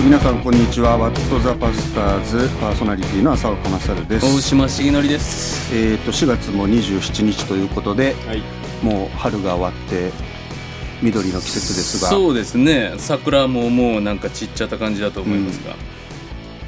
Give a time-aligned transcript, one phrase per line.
[0.00, 0.96] と皆さんこんにちは。
[0.96, 4.24] ワットザパスターズパーソナリティの浅岡勝です。
[4.24, 5.76] 大島重則です。
[5.76, 8.42] えっ、と4月も27日ということではい。
[8.82, 10.10] もう春が終わって
[11.02, 12.08] 緑の季節ですが。
[12.08, 12.94] そうですね。
[12.96, 15.76] 桜ももうなんか散っちゃった感じだと思いますが、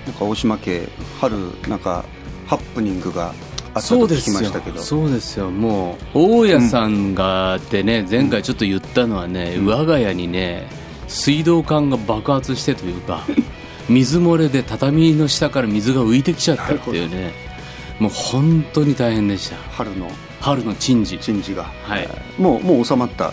[0.07, 0.87] なんか大島家
[1.19, 1.37] 春
[1.69, 2.05] なんか
[2.47, 3.33] ハプニングが
[3.73, 4.83] あったと聞きそうですよましたけど。
[4.83, 5.51] そうですよ。
[5.51, 10.82] もう大家さんがってね、前回ちょっと言ったのはね、我が家にね
[11.13, 13.23] 水道管が爆発してというか
[13.89, 17.33] 水漏れで畳の下から水が浮いてきちゃったっていうね。
[17.99, 19.57] もう本当に大変でした。
[19.71, 20.11] 春の。
[20.41, 21.19] 春の珍事。
[21.19, 22.09] 珍事が、はい。
[22.39, 23.33] もうもう収まった。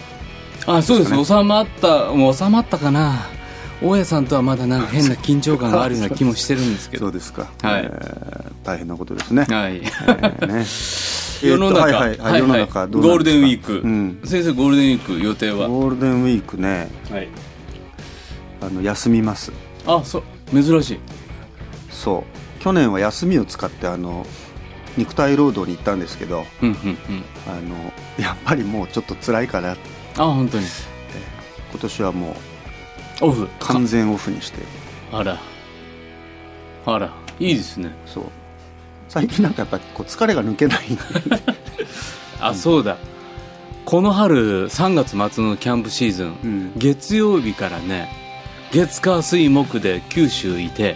[0.67, 1.25] あそうです。
[1.25, 3.27] 収まったもう収まったかな。
[3.81, 7.05] 大家さんとはまだなんか変な緊張感があるような気もしてるんですけど。
[7.05, 7.81] そうですか、はい。
[7.83, 9.77] えー大変なことですね、はい。
[9.77, 10.66] えーね。
[11.41, 14.19] 世の中、はいはいはい世の中ゴールデンウィーク、うん。
[14.25, 16.89] 先生ゴールデンウィーク予定は、ゴールデンウィークね。
[17.09, 17.27] はい、
[18.61, 19.52] あの休みます。
[19.85, 20.23] あそう。
[20.63, 20.99] 珍しい。
[21.89, 22.23] そ
[22.57, 22.61] う。
[22.61, 24.25] 去年は休みを使ってあの
[24.97, 27.23] 肉体労働に行ったんですけどうんうんうん。
[27.47, 27.75] あの
[28.21, 29.77] やっぱりもうちょっと辛いから
[30.17, 30.65] あ本当に。
[31.71, 32.35] 今年はも
[33.21, 33.47] うオフ。
[33.59, 34.59] 完全オフにして。
[35.11, 35.37] あら。
[36.85, 37.13] あら。
[37.39, 37.91] いいですね。
[38.05, 38.23] そう。
[39.07, 40.80] 最近なんかやっぱりこう疲れが抜けない。
[42.39, 42.97] あ、そうだ。
[43.85, 46.71] この春3月末のキャンプシーズン、うん。
[46.77, 48.09] 月曜日からね
[48.72, 50.95] 月火水木で九州いて。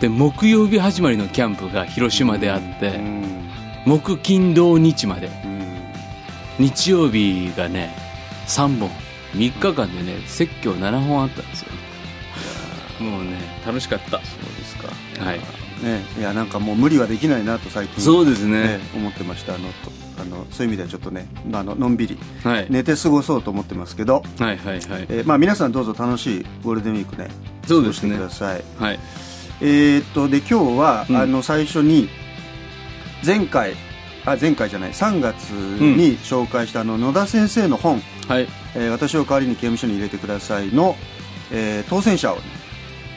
[0.00, 3.50] で木曜日始まりのキャンプが広島であって、うん。
[3.84, 5.28] 木金土日まで。
[5.44, 5.66] うん。
[6.58, 7.94] 日曜日がね
[8.46, 8.90] 3本。
[9.34, 11.68] 3日間でね説教7本あったんですよ。
[13.00, 14.10] もうね楽しかった。
[14.10, 14.18] そう
[14.58, 14.88] ですか。
[15.24, 15.38] はい。
[15.82, 18.78] ねいやなんかもう無理はできないなと最近そうですね。
[18.78, 24.80] ね思ってましたあのとあのそういう意味ではちょっとねあののんびりはい、寝て過ごそうと思ってますけど、はいはいはい。
[25.08, 27.28] えーまあ、皆さんどうぞ楽しいゴールデンウィークね
[27.66, 28.16] そうですね。
[28.16, 28.64] 過ごしてください。
[28.78, 29.00] はい。
[29.60, 31.16] えーっとで今日は、うん。
[31.16, 32.08] あの最初に
[33.24, 33.74] 前回
[34.24, 40.96] あ前回じゃない3月に紹介したあの野田先生の本はい「えー私を代わりに刑務所に入れてくださいの」
[41.50, 42.42] えー当選者をね、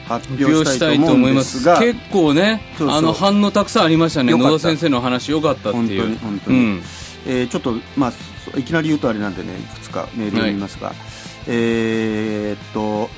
[0.08, 1.60] 発表ししたたいと思います。
[1.60, 6.82] すが結構ねあの反応たくさんありましたね野田先生の話よかったって本当いうに本当に、うん
[7.26, 10.92] えーちょっと、まあ、いきなり言うとあれなんでねいくつかメールを読みますが、
[11.48, 13.08] えーっと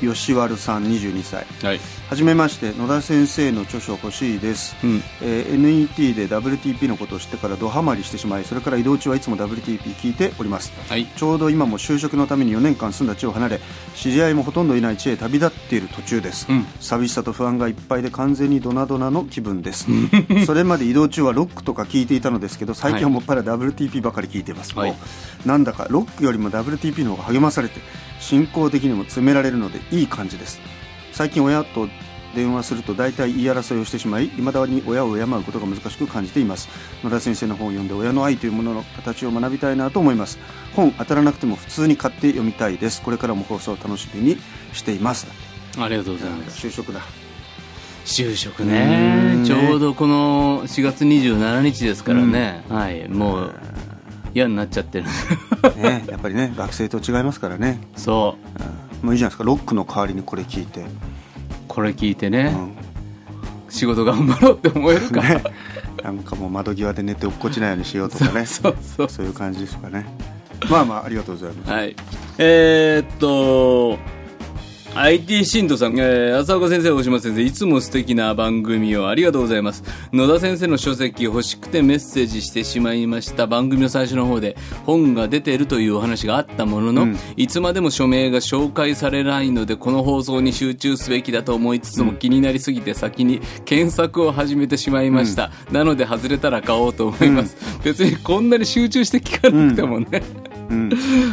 [0.00, 1.46] 吉丸さん22歳。
[1.62, 1.80] はい。
[2.08, 5.02] はじめまして野田先生の著書欲しいです、うん。
[5.22, 10.72] えー NET で WTP のことを知ってからドハマりしてしまいそれから移動中はいつも WTP 聞いております。
[10.88, 11.06] はい。
[11.06, 13.60] ちょうど今も就職のために4年間住んだ地を離れ
[13.94, 16.66] 知り合いもほとんどいない地へ旅立っている途中です、うん。
[16.80, 19.86] 寂しさと不安がいっぱいで完全にドナドナの気分です。
[20.46, 24.94] それまで移動中はロックとか聞いていたのですけど最近はもっぱら WTP ばかり聞いています、はい。
[25.44, 27.80] なんだかロックよりも WTP の方が励まされて
[28.20, 30.60] 進行的にも詰められるのでいい感じです。
[31.12, 31.88] 最近親と
[32.34, 36.68] 電話すると大体言い争いをしてしまい未だに親を敬うことが難しく感じています。
[37.02, 40.38] 野田先生の本を読んで親の愛というものの形を学びたいなと思います。
[40.74, 43.00] 本当たらなくても普通に買って読みたいです。
[43.00, 44.36] これからも放送を楽しみに
[44.74, 45.26] しています。
[45.78, 46.66] ありがとうございます。
[46.66, 47.00] 就職だ。
[48.04, 49.36] 就職うね。
[49.42, 53.08] んちょうどこの4月27日ですからね、はい。
[53.08, 53.54] もう
[54.36, 55.06] 嫌になっちゃってる。
[55.76, 58.62] ねやっぱりね学生と違いますからね、そう。
[58.62, 60.84] うんもういいじゃないですかロックの代わりにこれ聞いて、
[61.68, 62.76] これ聞いてね、うん。
[63.70, 65.42] 仕事頑張ろうって思えるか、ね、
[66.02, 68.44] なんかもう窓際で寝て落っこちないようにしようとかね。
[68.46, 69.08] そうそう。
[69.08, 70.06] そういう感じですかね。
[70.70, 71.72] まあまあありがとうございます。
[71.72, 71.96] はい。
[72.38, 73.98] えー、っと、
[74.98, 79.84] IT 信徒さん、えー、浅岡先生、大島先生、いつも素敵な番組をありがとうございます。
[80.10, 83.46] 野田先生の書籍欲しくてメッセージしてしまいました。
[83.46, 95.50] 番組の最初の方で本が出ているというお話があったものの、うんいつまでも署名が紹介されないので、この放送に集中すべきだと思いつつも気になりすぎて先に検索を始めてしまいました。
[95.70, 97.54] なので外れたら買おうと思います。
[97.84, 100.22] 別にこんなに集中して聞かなくてもね。
[100.68, 100.90] うん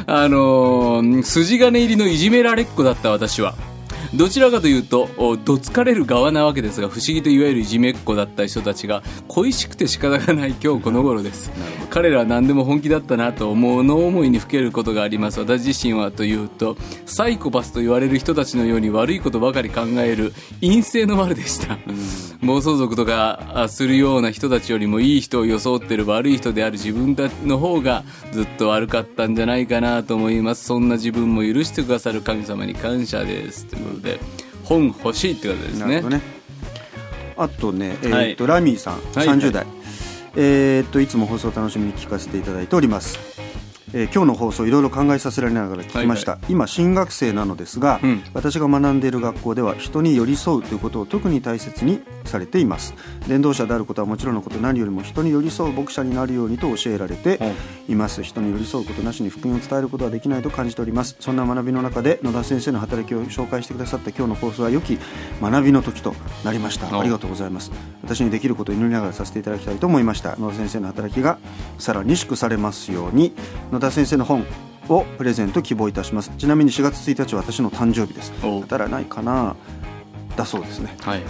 [0.08, 3.56] あのー筋金入りのいじめられっ子だった私は。
[4.16, 11.52] どちらかというと、おどつかれる側なわけですが、不思議といわゆるいじめっ子だった人たちが、恋しくて仕方がない今日この頃です。
[11.90, 15.40] 彼らは何でも本気だったなと思うの思いにふけることがあります。
[15.40, 16.78] 私自身はというと、
[17.08, 20.32] サイコパスと言われる人たちのように悪いことばかり考える
[20.62, 21.80] 陰性の悪でした。
[22.46, 34.20] 暴走族とかあするような人たちよりもいい人を装ってる悪い人である自分たちの方がずっと悪かったんじゃないかなと思いますそんな自分も許してくださる神様に感謝ですということで
[34.64, 36.02] 本欲しいってことですね。
[36.02, 36.22] ね。
[37.36, 38.36] あとね、えーはい。
[38.36, 39.66] とラミーさん、はい30代、
[40.36, 43.33] えー、といつも放送を楽しみに聞かせていただいております
[43.94, 48.24] えー今日の放送いろいろ考えさせられながら聞きました、今新学生なのですが、うん。
[48.34, 52.96] 私が学んでいる学校では人に寄り添うということを特に大切にされています。
[53.28, 57.40] 伝道者であることはもちろんのこと何よりも人に寄り添う牧者になるようにと教えられて
[57.88, 57.96] い。
[57.96, 58.24] ます。
[58.24, 61.16] 人に寄り添うことなしに福音を伝えることはできないと感じております。
[61.20, 64.98] そんな学びの中で野田先生の働きを紹介してくださった今日の放送は良き
[65.42, 66.88] 学びの時となりました。
[66.98, 67.72] おありがとうございます。
[68.04, 70.36] 私にできることを祈りながらさせていただきたいと思いました。
[70.38, 71.38] 野田先生の働きが
[71.78, 73.34] さらに祝されますように。
[73.72, 74.46] 野田先生の本
[74.90, 76.32] をプレゼント希望いたします。
[76.38, 78.34] ちなみに4月1日は私の誕生日です。
[78.44, 78.62] お。
[78.62, 79.56] 当たらないかな。
[80.36, 80.96] だそうですね。
[81.02, 81.22] はい。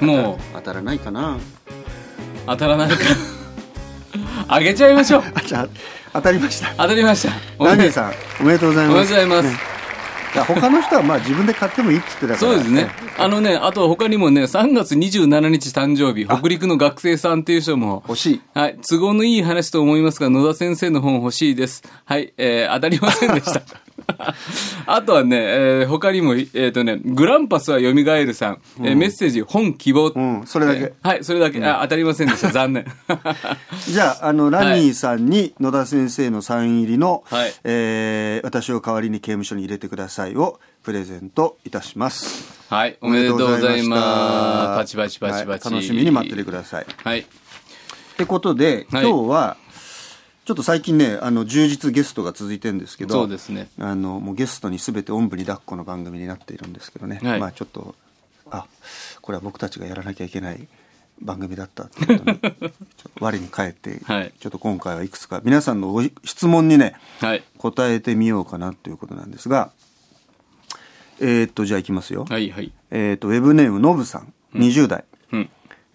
[0.00, 0.38] もう。
[0.54, 1.38] 当たらないかな。
[2.46, 2.96] 当たらないか。
[4.48, 5.22] あげちゃいましょう。
[5.54, 5.68] あ
[6.12, 6.72] 当たりました。
[6.76, 7.32] 当たりました。
[7.58, 8.96] おめでランディさんおめでとうございます。
[8.96, 9.64] おめでとうございます。
[9.64, 9.79] ね
[10.32, 12.88] 他の人はまあ自分で買ってもいいって言ってたからそうですね。
[13.18, 21.82] あのね、あと他にもね、3月27日誕生日、北陸の学生さんっていう人も、欲しいはい、都合のいい話と思いますが、野田先生の本欲しいです。
[22.04, 23.62] はい、えー、当たりませんでした。
[24.86, 30.08] あとはね、えー、他にも、えっ、とね、グランパスは蘇るさん、えーメッセージ、本希望。
[30.14, 31.64] うんそれだけえーはい、それだけ。
[31.64, 32.50] あ、当たりませんでした。
[32.52, 32.86] 残念。
[33.88, 42.58] じゃあ、あの、ラニーさんに野田先生のサイン入りの、はいえー私を代わりに刑務所に入れてくださいをプレゼントいたします。
[42.68, 44.78] はい、おめでとうございます。
[44.78, 45.70] パチパチパチはいパチ。
[45.70, 46.84] 楽しみに待っててください。
[46.84, 47.26] っはい。
[48.16, 49.56] てことで、はい今日は、
[50.50, 57.94] ちょっと最近ね、あの、充実ゲストが続いてるんですけど、そうですねあの、もうゲストに全ておんぶに抱っこの番組になっているんですけどね、はいまあちょっと、
[58.50, 58.66] あ、
[59.22, 60.66] これは僕たちがやらなきゃいけない
[61.22, 62.40] 番組だったってことに、
[63.20, 67.44] 我に返って、はいちょっと今回はいくつか皆さんのご質問にね、はい。
[67.58, 69.70] 答えてみようかなということなんですが、
[71.20, 72.26] えー、っと、じゃあいきますよ。
[72.28, 72.72] はい、はい。
[72.90, 75.04] えー、っと、ウェブネームのぶさん、20代。
[75.30, 75.50] うん。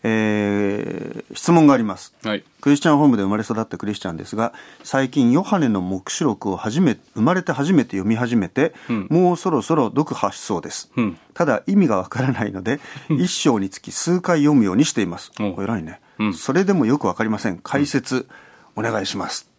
[0.07, 2.15] えー質問があります。
[2.23, 2.43] はい。
[2.61, 4.53] クリスチャンホームで生まれ育ったクリスチャンですが、
[4.83, 10.91] 最近ヨハネの黙示録を初め、生まれて初めて読み始めて、うんもうそろそろ読破しそうです。
[10.95, 12.79] うんただ意味がわからないので、
[13.09, 15.31] 一章につき数回読むようにしています。
[15.39, 17.57] 偉いね、うんそれでもよくわかりません。
[17.57, 18.27] 解説、
[18.75, 19.49] お願いします。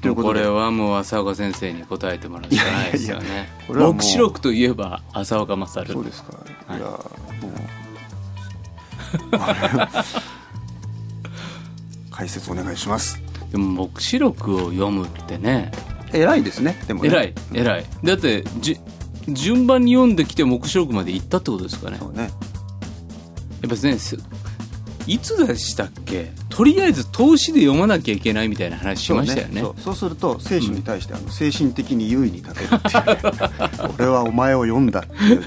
[0.00, 6.32] というこれはもう浅岡先生に答えてもらうしかないですよねこれはもう黙示録といえば浅岡勝そうですか。
[6.68, 7.85] い、や、もう。
[12.10, 13.20] 解説お願いします。
[13.52, 15.70] でも黙示録を読むってね
[16.12, 16.80] 偉いですね。
[16.86, 17.08] でもね。
[17.10, 18.78] 偉い偉いだってじ
[19.28, 22.22] 順番に読んできて黙示録まで行ったってことですかねそうね。
[22.22, 24.16] やっぱねす
[25.06, 26.32] いつでしたっけ？
[26.56, 29.60] とりあえず投資で読まなきゃいけないみたいな話しましたよね。
[29.60, 29.82] そうそう。
[29.82, 35.40] そうすると聖書に対してあの精神的に優位に立てるっていう、俺はお前を読んだっていう。
[35.40, 35.46] ね、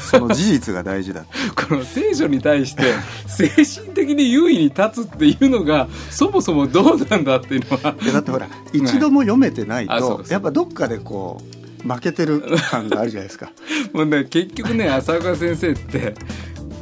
[0.00, 1.24] その事実が大事だ
[1.54, 2.82] この聖書に対して
[3.28, 7.94] 精神的に優位に立つっていうのがそもそもどうなんだっていうのは。
[8.04, 11.40] でだってほら一度も読めてないとやっぱどっかでこ
[11.84, 13.52] う負けてる感があるじゃないですか。
[13.94, 16.16] もうね結局ね浅岡先生って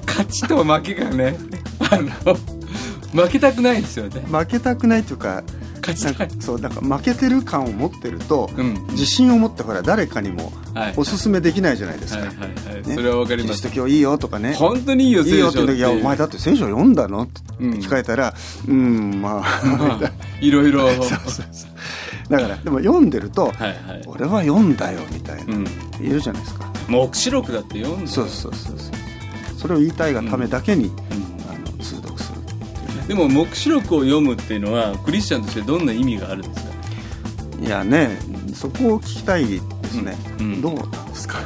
[0.07, 1.37] 勝ちと負けがね
[1.91, 2.56] あの
[3.17, 4.21] 負けたくないんですよね。
[4.31, 5.43] 負けたくないっていうか
[5.81, 6.29] 勝ちたい。
[6.29, 8.87] なんかそうなんか負けてる感を持ってると、うん。
[8.91, 10.95] 自信を持ってほら誰かにもはい。
[10.97, 12.39] おすすめできないじゃないですか、はいはい
[12.75, 13.63] はい、ねそれはわかります。
[13.63, 14.55] キリスト教いいよとかね。
[14.55, 18.35] 本当にいいよいいよって言う時お前だって聖書読んだの?」ってうん聞かれたら
[18.69, 20.85] 「うん、まあ」ま あいろいろ。
[20.87, 20.97] はい
[22.29, 25.65] だからでも読んでると「はい俺は読んだよ」みたいな、うん。
[26.01, 26.67] 言えるじゃないですか。
[26.89, 28.97] 黙示録だって読んでそうそうそうそう。
[29.57, 31.16] それを言いたいがためだけに、うん
[33.09, 36.71] でも黙示録を読むっていうのはクリスチャンとしてどんな意味があるんですか？
[37.65, 38.19] いやね
[38.55, 40.61] そこを聞きたいですね、うんうん。
[40.63, 41.39] どうなんですか？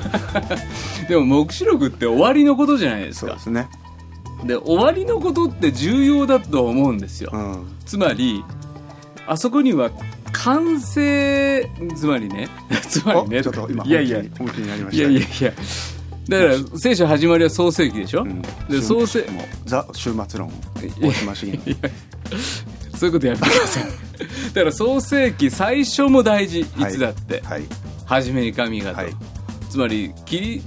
[1.08, 3.26] でも黙示録って終わりのことじゃないですか。
[3.28, 3.68] そうですね。
[4.44, 7.66] で終わりのことって重要だと思うんですよ、うん。
[7.84, 8.42] つまり
[9.26, 9.90] あそこには
[10.32, 12.48] 完成つまりね
[12.88, 14.22] つまりねおちょっと今いやいや。
[14.22, 15.02] 本気に本気になりまいした。
[15.04, 15.52] やいやいや
[16.30, 18.40] だから聖書始まりは創世記でしょ、うん。
[18.68, 20.52] で創世もうザ終末論
[21.02, 21.90] 大島茂いや。
[22.96, 23.84] そういうことやめてください。
[24.54, 26.60] だから創世記最初も大事。
[26.60, 27.64] いつだって、はい。
[28.06, 29.12] 初めに神がと、はい。
[29.68, 30.62] つまりキリ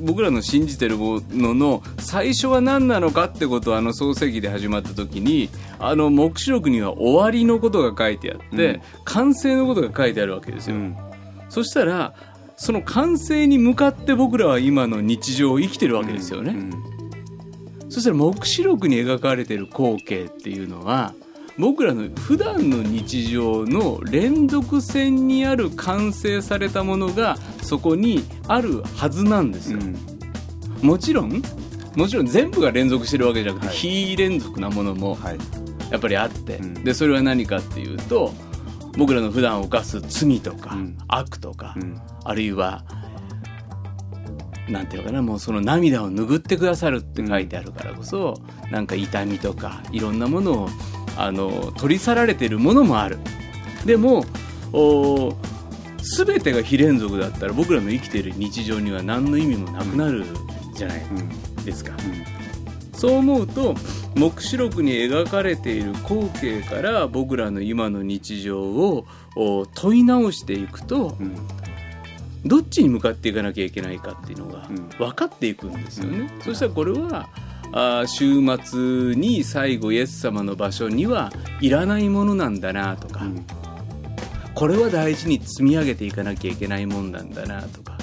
[0.00, 8.82] 僕らの信じてるものの最初は何なのかってことをあの創世記で始まった時にあの黙示録には終わりのことが書いてあって、うん。
[9.04, 10.96] 完成のことが書いてあるわけですよ、うん。
[11.50, 12.14] そしたら
[12.62, 16.92] その完成に向かって僕らは今の日常を生きてるわけですよね、うん
[17.88, 21.12] そしたら黙示録に描かれている光景っていうのは
[21.58, 30.88] 僕らの普段の日常の連続線にある完成されたものがそこにあるはずなんですよ、うん。
[30.88, 31.42] もちろん
[31.94, 33.76] もちろん全部が連続してるわけじゃなくて、はい。
[33.76, 35.38] 非連続なものもはい。
[35.90, 36.74] やっぱりあって、うん。
[36.84, 38.32] でそれは何かっていうと
[38.96, 40.98] 僕らの普段犯す罪とか、うん。
[41.08, 42.00] 悪とか、うん。
[42.24, 42.84] あるいは
[44.68, 50.68] なんていうのかなもうその涙を拭ってくださるって書いてあるからこそ、なんか痛みとかいろんなものを
[51.16, 53.18] あの取り去られてるものもある。
[53.84, 54.24] でも
[54.72, 55.36] お
[56.16, 60.24] 全てが非連続だったら僕らの生きている日常には何の意味もなくなる
[60.74, 61.64] じゃないうん。
[61.64, 61.92] ですか、
[63.02, 63.74] そう思うと
[64.14, 71.34] 黙示録に描かれている光景から僕らの今の日常をお問い直していくとうん。
[72.44, 74.88] どっちに向かっていかなきゃいけないかっていうのがうん。
[74.98, 76.30] 分かっていくんですよね。
[76.44, 77.28] そしたらこれは
[77.72, 83.44] あー週末に最後イエス様の場所にはいらないものなんだなとか、うん。
[84.54, 87.98] これは大事に積み上げていかなきゃいけないもんなんだなとか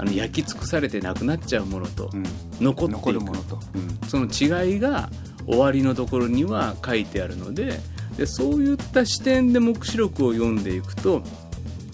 [0.00, 2.24] あの焼き尽くされてなくなっちゃうものとうん。
[2.58, 2.98] 残っていく。
[2.98, 4.08] 残るものと、うん。
[4.08, 5.10] その違いが
[5.46, 7.80] 終わりのところには書いてあるので
[8.16, 11.22] でそういった視点で黙示録を読んでいくと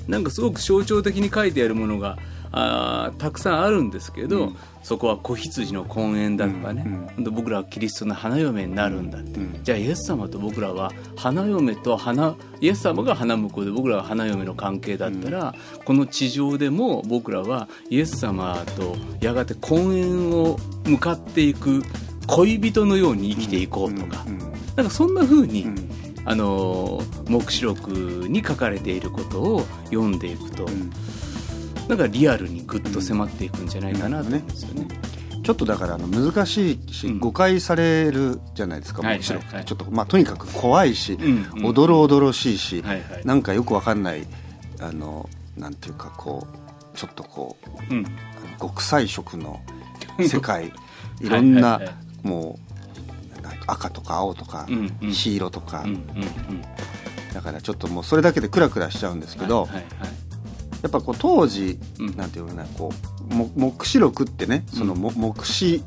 [0.06, 2.16] なんかすごく象徴的に書いてあるものが
[2.52, 4.56] あーたくさんあるんですけど、うん。
[4.82, 7.24] そこは子羊の婚宴だとかね、うんほん。
[7.24, 9.64] と僕らはキリストの花嫁になるんだって、うん。
[9.64, 21.82] じゃあイエス様と僕らは花嫁と花イエス様が花婿で僕らは花嫁の関係だったら、この地上でも僕らはイエス様とやがて婚宴を向かっていく
[22.28, 24.38] 恋人のように生きていこうとか、うん。
[24.76, 25.90] なんかそんな風に、うん。
[26.24, 30.92] あのー黙示録に書かれていることを読んでいくと、うん
[31.88, 34.88] なんかリアルにグッと迫っていくんじゃないかなと思うんですよね。
[35.42, 37.18] ちょっとだからあの難しいし、うん。
[37.20, 41.66] 誤解されるじゃないですかはい黙示録って、ちょっとまあとにかく怖いし、うんうん。
[41.66, 42.58] おどろおどろしい。
[42.58, 42.82] し、
[43.24, 44.26] なんかよくわかんない
[44.80, 46.46] あのなんていうかこ
[46.94, 47.56] うちょっとこ
[47.90, 48.06] ううん。
[48.60, 49.60] 極彩色の
[50.18, 50.72] 世界。
[51.20, 51.80] いろんな
[52.22, 52.66] もう
[53.66, 54.66] 赤とか青とか、
[55.12, 55.84] 黄色とか、
[57.32, 59.84] だからちょっともうそれだけでクラクラしちゃうんですけど、はい
[60.86, 62.16] やっぱこう当時、うん。
[62.16, 62.92] なんていうのかなこ
[63.28, 65.84] うも黙示録ってねそのも、黙示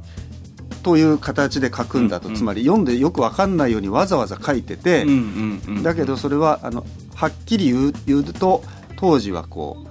[0.84, 2.38] という形で書くんだと、うんうん。
[2.38, 8.62] つまり読んでよくわかんないようにわざわざ書いてて、うんうんうんだけどそれはあのはっきり言う言うと
[8.98, 9.86] 当時はこ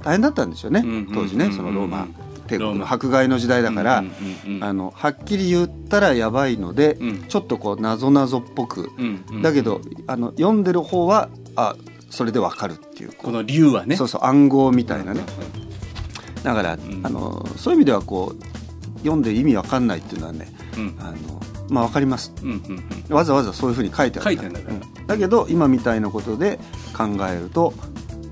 [0.00, 2.06] う大変だったんですよね、うんうん当時ねそのローマ
[2.46, 4.06] 帝国の迫害の時代だから、うん
[4.46, 7.22] うんうんあのはっきり言ったらやばいので、うん。
[7.24, 8.90] ちょっとこうなぞなぞっぽく、
[9.42, 11.74] だけどあの読んでる方はあ
[12.10, 13.12] それでわかるっていう。
[13.12, 13.96] この竜はね。
[13.96, 15.20] そうそう暗号みたいなね。
[16.42, 17.00] だから、ん。
[17.02, 20.46] あのそういう意味ではこう読んで意味わかんないっていうのはね
[20.76, 20.96] うん。
[21.00, 21.16] あの
[21.68, 22.32] まあわかります。
[22.42, 23.14] うんうんうん。
[23.14, 26.58] わざわざそういうふうに書いてある書いてあるんだからうんだけど今みたいなことで
[26.96, 27.72] 考えると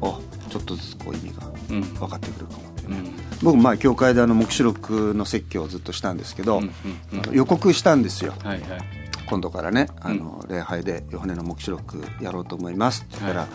[0.01, 0.19] あ
[0.51, 1.83] ちょっとずつこう意味がうん。
[1.83, 3.13] 分かってくるかもうね、うん。
[3.43, 6.71] 僕前教会であの黙示録の説教をずっとしたんですけど、うん
[7.13, 7.35] うんうん。
[7.35, 8.33] 予告したんですよ。
[8.43, 13.03] はいはい今度からねあの、礼拝でヨハネの黙示録やろうと思います。
[13.03, 13.51] って言ったら、はい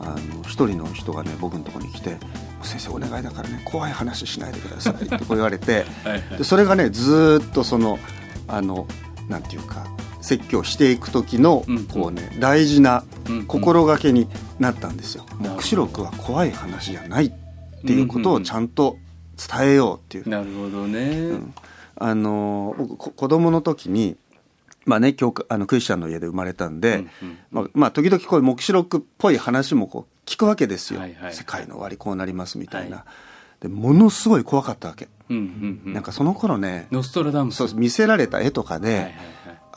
[0.00, 2.16] あの一人の人がね僕のところに来て
[2.62, 6.38] 「先生お願いだからね怖い話しないでください」ってこう 言われてはいはい。
[6.38, 7.98] でそれがねずーっとその
[8.46, 8.86] あの
[9.28, 9.86] なんていうか
[10.20, 15.24] 説教していく時のうんこうね大事なうん心がけになったんですよ。
[15.28, 15.50] ほど。
[15.50, 17.32] 黙示録は怖い話じゃないっ
[17.84, 18.96] ていうことをちゃんと
[19.36, 20.28] 伝えようっていう。
[20.28, 21.54] なるほどね、うん。
[21.96, 24.16] あの子供の時に
[24.88, 27.38] まあね教会あのクリスチャンの家で生まれたんで、うんうん。
[27.50, 33.06] まあ、まあ時々こういう黙示録っぽい話もこう聞くわけですよ、はいはい世界の終わりこうなりますみたいな、は
[33.60, 35.92] でものすごい怖かったわけ、うんうんうん。
[35.92, 37.56] なんかその頃ねノストラダムス。
[37.56, 39.12] そう見せられた絵とかで、はいはい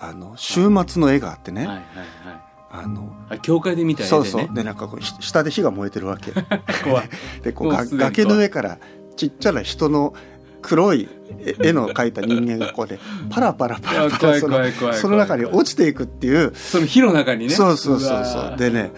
[0.03, 2.41] あの週末の絵があってね、はいはいはいはい。
[2.71, 4.25] あのあ教会で見た絵でね。
[4.25, 4.55] そうそう。
[4.55, 6.31] でなんかこうし下で火が燃えてるわけ。
[6.83, 7.09] 怖い。
[7.43, 8.79] でこう崖の上から
[9.15, 10.15] ちっちゃな人の
[10.61, 12.99] 黒い絵絵の描いた人間がこうで
[13.29, 16.53] パラパラパラパラその中に落ちていくっていう。
[16.55, 17.53] その火の中にね。
[17.53, 18.57] そうそうそうそう。
[18.57, 18.91] でね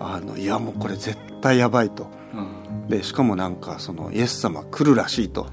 [0.00, 2.08] あのいやもうこれ絶対やばいと。
[2.34, 2.88] うん。
[2.88, 5.46] でしかもなんかそのイエス様来るらしいと。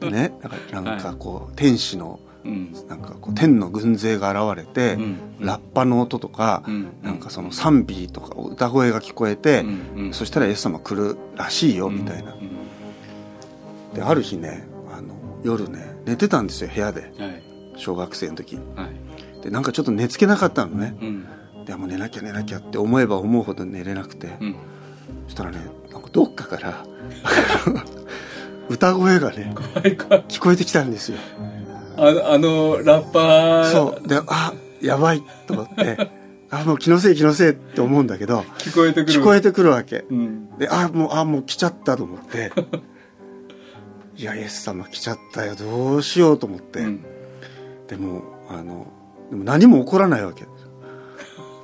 [0.00, 0.32] で ね
[0.70, 2.74] なんかこう天使のうん。
[2.88, 5.16] なんかこう天の軍勢が現れて、うん。
[5.40, 6.88] ラッパの音とか、うん。
[7.02, 9.64] なんかその賛美とか歌声が聞こえて、
[10.12, 13.94] そしたらイエス様来るらしいよみたいな、うん。
[13.94, 14.73] である日ね
[15.44, 17.02] 夜ね寝てたんですよ部屋で。
[17.02, 17.42] はい。
[17.76, 18.88] 小学生の時は
[19.40, 19.42] い。
[19.42, 20.96] でなんかちょっと寝つけなかったのね。
[21.00, 21.64] うん。
[21.64, 24.56] でもう寝なきゃ寝なきゃって思えば思うほど寝れなくて、うん。
[25.26, 25.58] そしたらね
[25.92, 26.84] なんかどっかから
[28.68, 29.54] 歌声がね
[30.28, 31.18] 聞こえてきたんですよ。
[31.96, 33.70] あのあのラッパー。
[33.70, 34.08] そう。
[34.08, 36.10] であやばいと思って。
[36.50, 40.04] あもう気のせい気のせいって思うんだけど聞こえてくる聞こえてくるわけ。
[40.10, 40.56] うん。
[40.58, 42.52] であもうあもう来ちゃったと思って
[44.16, 47.04] いやイエス様来ちゃったよどうしようと思って、うん。
[47.88, 48.86] でもあの
[49.30, 50.44] でも何も起こらないわけ。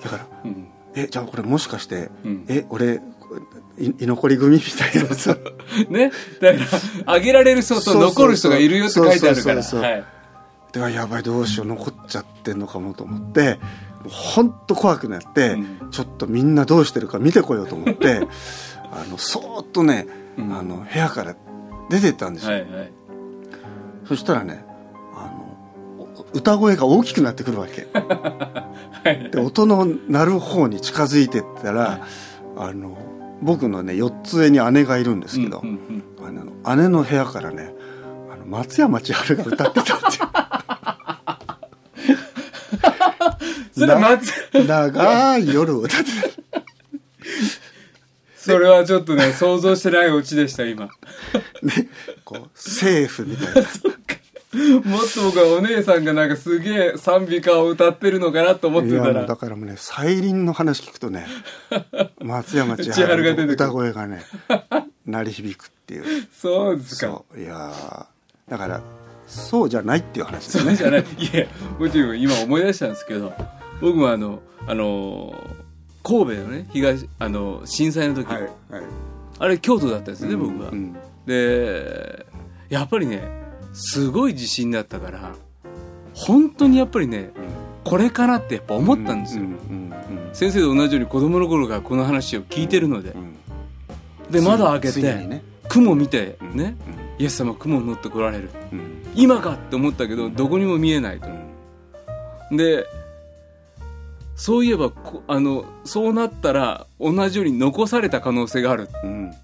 [0.02, 2.45] だからうんえじゃあこれもしかして、うん。
[2.49, 3.00] え俺
[3.78, 5.37] い居残り組みたいなさ
[5.88, 6.11] ね。
[6.40, 6.61] だか
[7.04, 9.62] ら、あげられる人と残る人がいるよって書いてあるから。
[10.73, 13.59] ではやばいどうしよう残っちゃってんのかもと思って
[14.04, 15.90] もうほんと怖くなって、うん。
[15.90, 18.26] ちょっとみんなどうしてるか見てこようと思って
[18.90, 20.07] あのそーっとね、
[20.38, 20.52] うん。
[20.52, 21.37] あの部屋から
[21.90, 22.92] 出てったんですよ、はいはい。
[24.06, 24.64] そしたらね
[25.14, 25.59] あの
[26.04, 27.88] お歌声が大きくなってくるわけ。
[27.92, 29.30] はい。
[29.30, 32.06] で音の鳴る方に近づいてったら、
[32.56, 32.97] あの
[33.42, 36.26] 僕のね4つ上に姉がいるんですけど、うんうんうん。
[36.64, 37.75] あの姉の部屋からね
[38.32, 40.04] あの松山千春が歌ってたって
[43.80, 44.32] それ松、
[44.66, 46.11] 長い夜を歌って
[46.52, 46.61] た
[48.40, 50.87] それはちょっとね、想像してないオチでした、今。
[51.62, 51.88] ね
[52.25, 53.61] こうセーフみたいな
[54.80, 59.37] もっと僕はお姉さんがなんかすげえ賛美歌を歌ってるのかなと思ってたらだ。
[59.37, 61.26] からもうね再臨の話聞くとね
[62.20, 64.25] 松山千千春春が出てくるの歌声がね
[65.06, 67.23] 鳴り響くっていうそうですか。
[67.37, 68.82] いやーだから
[69.28, 71.00] そうじゃないっていう話ですねそうじゃない。
[71.00, 71.47] いや、
[71.78, 73.32] もちろん今思い出したんですけど、
[73.80, 75.32] 僕もあの、あの、
[76.02, 78.50] 神戸のね、東、あの、震災の時、はいはい
[79.42, 80.69] あれ京都だったんですね、僕は。
[80.69, 80.95] うん
[81.26, 82.26] で、
[82.69, 83.23] やっぱりね、
[83.73, 85.33] すごい地震だったから、
[86.12, 87.30] 本当にやっぱりね、
[87.85, 89.45] これかなってやっぱ思ったんですよ。
[89.45, 89.90] うんうん
[90.33, 93.19] 先生と同じように子供の頃からこの話を聞いてるのでう。
[93.19, 93.35] ん
[94.30, 96.76] で、窓開けて、ね雲見て、うんね、
[97.19, 98.50] イエス様雲に乗ってこられる。
[98.73, 101.26] うんうん今かって思ったけど、どこにも見えないと。
[102.57, 102.87] で
[104.40, 108.88] そういえばこあのそうなったら同じように残された可能性がある。
[109.04, 109.30] うん。
[109.30, 109.37] で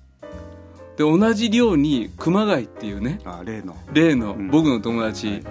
[1.00, 3.76] 同じ寮に熊谷っていうねあ例の。
[3.92, 4.48] 例のうん。
[4.48, 5.42] 僕の友達、はい。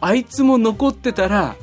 [0.00, 1.54] あいつも残ってたら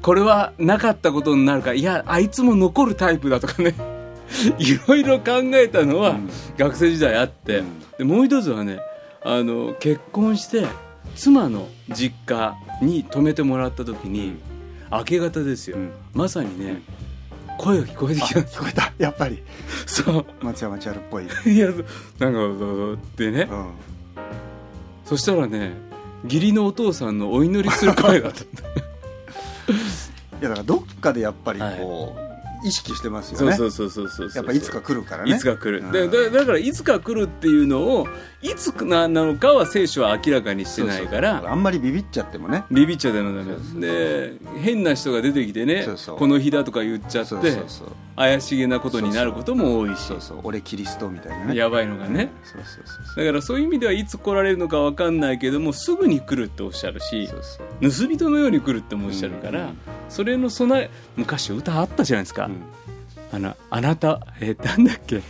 [0.00, 3.74] これはなかったことになるからいやあいつも残るタイプだとかね。
[4.58, 6.30] いろいろ考えたのはうん。
[6.56, 7.66] 学生時代あって、うん。
[7.98, 8.78] でもう一つはね
[9.24, 10.66] あの結婚して
[11.16, 14.36] 妻の実家に泊めてもらった時に、
[14.90, 15.92] 明け方ですよ、うん。
[16.14, 16.82] まさにね
[17.58, 18.92] 声が聞こえてあきた聞こえた。
[18.98, 19.42] やっぱり。
[19.86, 20.26] そう。
[20.40, 21.68] 松山千春っぽい、 いや
[22.18, 23.48] なんかでね。
[23.50, 23.66] うん。
[25.04, 25.72] そしたらね
[26.24, 28.42] 義理のお父さんのお祈りする声だった。
[30.40, 32.27] いやだからどっかでやっぱりこう、
[32.64, 33.56] 意識してますよね。
[33.56, 35.34] そうそうそうそうそうやっぱいつか来るからね。
[35.34, 35.92] いつか来る、うん。
[35.92, 38.08] でだだからいつか来るっていうのを
[38.42, 42.64] いつななのかは聖書は明らかにしてないからあんまりビビっちゃってもね。
[42.70, 47.36] ビビっちゃダメダメで変な人が出てきてねこの日だとか言っちゃって
[48.16, 50.02] 怪しげなことになることも多いし。
[50.02, 50.40] そうそう。
[50.44, 51.56] 俺キリストみたいなね。
[51.56, 52.30] やばいのがね。
[53.16, 57.28] だからそういう意味ではいつ来られるのか分かんないけどもすぐに来るっておっしゃるし
[57.80, 62.62] 盗人のように来るってもおっしゃるから、うんそれの備え昔歌あったじゃないですか、うん。
[63.32, 65.22] あのあなたえーなんだっけ？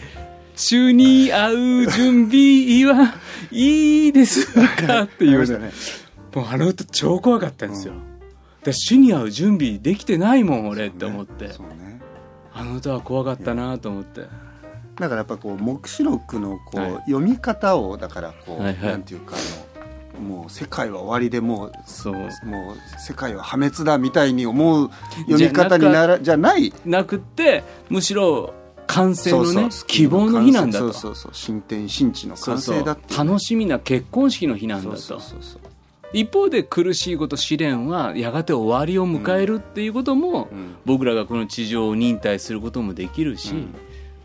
[0.57, 3.15] 主に会う準備は
[3.51, 4.47] いいです
[4.87, 5.03] か？
[5.03, 5.73] っていうねありましたね。
[6.35, 7.95] もうあの歌超怖かったんですよ、
[8.63, 11.55] で主に会う準備できてないもん俺って思って、ね。
[12.53, 16.93] あの歌は怖かったなと思って、だからやっぱこう黙示録のこう、はい。
[17.07, 18.91] 読み方をだからこう、はいはい。
[18.91, 19.68] なんていうかあの
[20.19, 24.91] もう世界は終わりでもうそうもう世界は破滅だみたいに思う
[25.29, 26.73] 読み方にならじゃない。
[26.85, 28.55] なくってむしろ
[28.87, 30.93] 完成のね希望の日なんだと。
[30.93, 34.97] そうそうそう新天新地の完成だって楽しみな結婚式の日なんだと。
[34.97, 35.61] そうそうそう
[36.13, 40.77] 一方で苦しいこと試練はやがて終わりを迎えるっていうことも、うん。
[40.87, 43.75] 僕らがこの地上を忍耐することもできるし、うん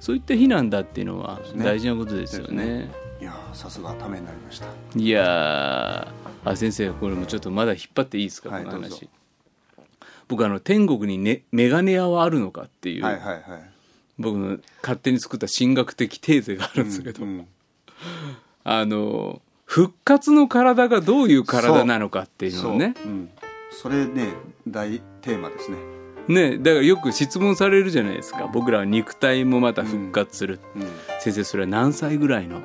[0.03, 2.91] そういった日なんだっていうのは大事なことですよね。
[3.21, 4.65] いやーさすがためになりました。
[4.97, 9.07] いやーあ先生これもちょっとまだ引っ張っていいですか、はいこの話。
[10.27, 13.43] 僕あの天国に、ね、メガネ屋はあるのかっていう、はいはいはい。
[14.19, 17.47] 僕の勝手に作った神学的テーゼがあるんですけど、うんうん。
[18.65, 22.93] あの復活の体がどういう体なのかっていうのをね。
[23.01, 23.29] そう、うん、
[23.71, 24.33] それね
[24.67, 25.77] 大テーマですね、
[26.27, 28.49] ねだからよく質問されるじゃないですか。
[28.51, 30.81] 僕らは肉体もまた復活する、うん、
[31.19, 32.61] 先生それは何歳ぐらいの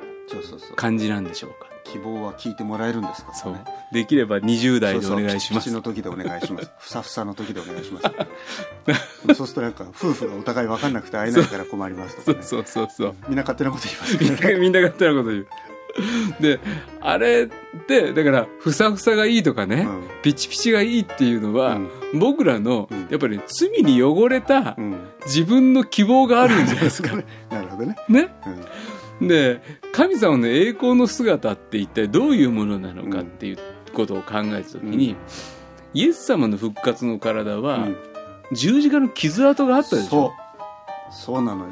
[0.75, 1.67] 感じなんでしょうか？
[1.85, 3.33] 希望は聞いてもらえるんですか？
[3.33, 3.53] そう。
[3.53, 5.71] ねできれば20代でお願いします。
[5.71, 6.71] の時でお願いします。
[6.77, 8.05] ふさふさの時でお願いします。
[9.35, 13.15] そうするとなんか夫婦がお互い分かんなくて会えないから困りますとか、ね、そうそうそうそう。
[13.27, 15.47] みんな勝手なこと言いますみんなみんな勝手なこと言う。
[16.39, 16.59] で
[17.01, 20.03] あれってだからふさふさがいいとかね、うん。
[20.21, 23.07] ピチピチがいいっていうのは、うん僕らの、うん。
[23.09, 24.95] やっぱり罪に汚れたうん。
[25.25, 27.15] 自分の希望があるんじゃないですか。
[27.49, 28.33] なるほどね、ね。
[29.21, 29.27] うん。
[29.27, 33.57] で神様の栄光の姿って一体どういうものなのかっていう
[33.93, 35.15] ことを考えた時に、
[35.93, 37.97] イエス様の復活の体は、うん。
[38.51, 40.33] 十字架の傷跡があったでしょ。
[41.11, 41.71] そそうなのよ。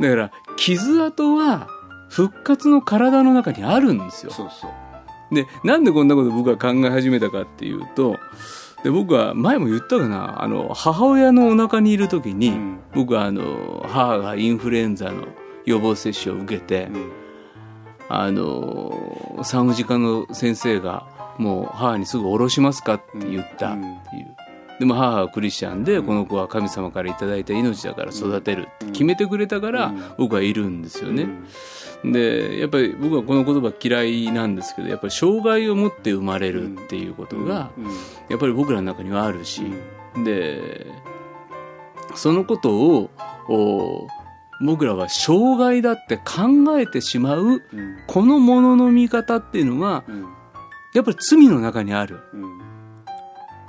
[0.00, 1.68] だから傷跡は
[2.08, 4.32] 復活の体の中にあるんですよ。
[4.32, 5.34] そうそう。
[5.34, 8.16] でなんでこんなこと僕は考え始めたかっていうと
[8.84, 10.42] で僕は前も言ったかな。
[10.42, 12.78] あの母親のお腹にいる時に、うん。
[12.94, 15.26] 僕はあの母がインフルエンザの
[15.64, 17.12] 予防接種を受けて、うん。
[18.08, 21.06] あの産婦人科の先生が
[21.38, 23.72] もう母にすぐ下ろしますかって言った。
[23.72, 24.36] っていう、
[24.78, 30.02] でも母はクリスチャンで、この子は神様からいただいた命だから育てるって決めてくれたから、うん。
[30.18, 31.28] 僕はいるんですよね、
[32.04, 37.88] でやっぱり僕はこの言葉嫌いなんですけどやっぱり障害を持って生まれるっていうことが、うん
[38.28, 39.62] やっぱり僕らの中にはあるし、
[40.24, 40.86] で
[42.14, 43.10] そのことを
[43.48, 44.06] お
[44.60, 47.62] 僕らは障害だって考えてしまううん。
[48.06, 50.26] このものの見方っていうのはうん。
[50.94, 52.20] やっぱり罪の中にある。
[52.32, 52.58] うん。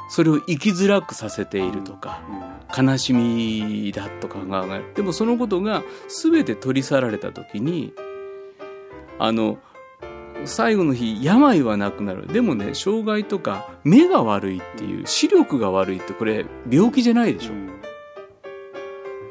[0.09, 2.21] それを生きづらくさせているとか
[2.75, 4.39] 悲しみだと考
[4.73, 4.93] える。
[4.95, 5.83] でもそのことが
[6.23, 7.93] 全て取り去られた時に
[9.19, 9.57] あの
[10.45, 12.27] 最後の日病はなくなる。
[12.27, 17.53] でもね障害とか目が悪いっていう視力が悪いってこれ病気じゃないでしょ。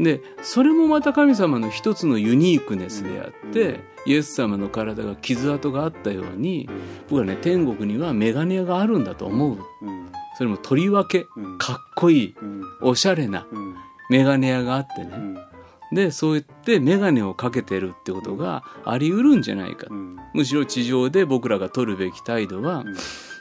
[0.02, 6.68] でそれもまた神様の一つのユニークネスであって、イエス様の体が傷跡があったように
[7.08, 9.58] 僕はね天国にはメガネ屋があるんだと思う。
[9.82, 10.08] うん。
[10.36, 11.58] それもとりわけうん。
[11.58, 12.62] かっこいいうん。
[12.82, 13.74] おしゃれなうん。
[14.08, 15.47] メガネ屋があってね、うん
[15.92, 20.16] でそうやってメガネをかけてるってことがあり得るんじゃないか、うん。
[20.34, 22.96] むしろ地上で僕らが取るべき態度は、うん。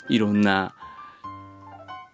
[0.09, 0.73] いろんな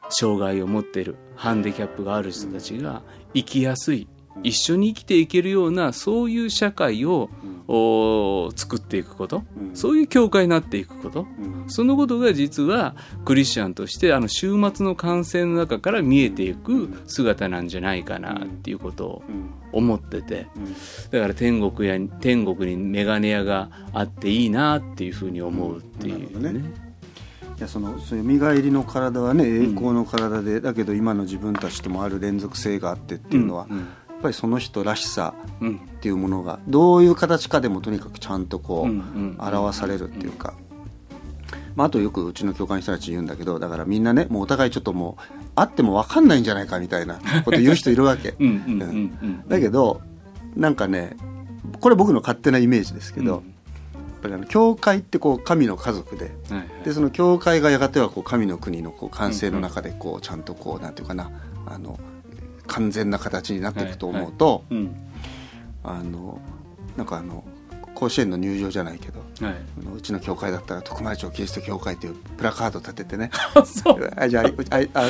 [0.10, 3.02] 障害を持っているハンディキャップがある人たちが
[3.34, 4.08] 生きやすい
[4.42, 7.30] 一緒に生きていけるようなそういう社会を、
[7.66, 9.76] お作っていくこと、うん。
[9.76, 11.28] そういう教会になっていくこと。
[11.40, 11.70] うん。
[11.70, 12.94] そのことが実は
[13.24, 19.50] クリスチャンとしてあの週末の感染の中から見えていく姿なんじゃないかなっていうことをうん。
[19.72, 20.48] 思ってて。
[20.58, 20.74] うん。
[21.12, 26.60] だから天国や天国にメガネ屋があっていいなっていうふうに思うっていうね。
[27.58, 33.68] いやそのそういう蘇りの体はね栄光の体で、だけど今の自分たちともある連続性があってっていうのは、
[34.24, 35.76] ぱりその人らしさうん。
[35.76, 40.54] っていうものがどういう形かでもとにかくちゃんとこう、表されるっていうか、
[41.76, 48.36] まあ、あとよくうちの教会の人たち言うんだけどだからみんなねもうお互いちょっともう会っても分かんないんじゃないかみたいな こと言う人いるわけ。
[49.48, 50.02] だけど
[50.56, 51.16] なんかね
[51.80, 53.30] これ僕の勝手なイメージですけど、うん。
[53.30, 53.44] やっ
[54.22, 56.68] ぱりあの教会ってこう神の家族ではいはい。
[56.84, 61.32] でその教会がやがてはこう神の国のこう完成の中でこうちゃんとこうなんていうかな
[61.66, 62.00] あの
[62.68, 64.96] 完全な形になっていくと思うと、うん。
[65.84, 66.40] あの
[66.98, 67.44] なんかあの
[67.94, 69.56] 甲子園の入場じゃないけどはい。
[69.98, 73.32] うちの教会だったら徳丸町キリスト教会というプラカード立ててね。
[74.16, 74.46] あじゃあ
[74.94, 75.02] あ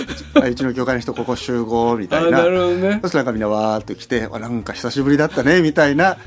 [0.42, 2.40] あうちの教会の人ここ集合みたいな。
[2.40, 3.00] あなるほどね。
[3.02, 6.18] そしたらみんなわーっと来てあなんか久しぶりだったねみたいな。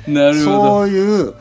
[0.44, 1.34] そういう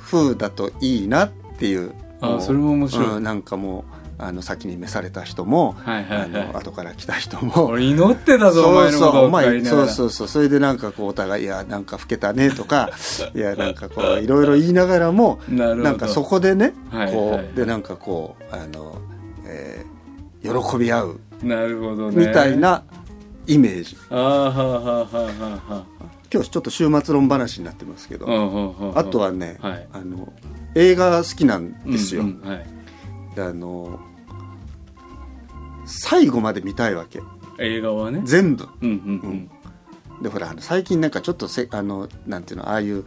[0.00, 1.88] 風だといいなっていう。
[1.88, 3.06] うあそれも面白い。
[3.06, 6.42] うんなんかもうあの先に召された人も、はいはいはい。
[6.42, 7.66] あの後から来た人も。
[7.66, 10.28] 俺祈ってたぞおそうそうお前そうそうそう。
[10.28, 12.90] それでなんかこうお互いいやなんか老けたねとか
[13.34, 17.48] いやなんかこういろいろ言いながらもなんかそこでねはいこう、はい。
[17.54, 19.00] でなんかこうあの、
[19.46, 20.00] えー
[20.42, 22.26] 喜び合うなるほどね。
[22.26, 22.82] みたいな
[23.46, 25.06] イメージ、ああはあはあは
[25.68, 29.88] あはあ今日ちょっと週末論話になってますけど、はあはあはあとはね、はい。
[29.92, 30.32] あの
[30.74, 32.66] 映画好きなんですよ、うんうんはい。
[33.34, 34.00] であの
[35.90, 37.20] 最後まで見たいわけ。
[37.58, 38.22] 映画はね。
[38.24, 38.66] 全部。
[38.80, 39.50] うんうん
[40.22, 43.04] でほら最近なんかちょっとせあのなんていうのああいう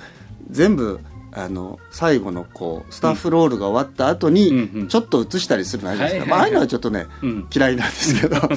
[0.49, 0.99] 全部
[1.31, 4.33] あの最後のこうスタッフロールが終わった後うん。
[4.33, 4.51] うに
[4.83, 4.87] ん。
[4.87, 7.47] ちょっと映したりするのあるじゃないですか、あ、ああいうのはちょっとね、うん。
[7.53, 8.49] 嫌いなんですけど あの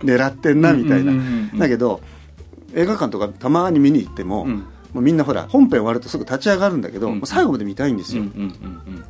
[0.00, 1.58] 狙ってんなみたいな、うんうんうんうん。
[1.58, 2.00] だけど
[2.74, 4.50] 映画館とかたまに見に行っても,、うん。
[4.58, 4.64] も
[4.96, 7.18] うみんなほら本編終わるとすぐ立ち上がるんだけど、うん。
[7.18, 8.46] もう最後まで見たいんですよ、うんうんう
[8.90, 9.04] ん。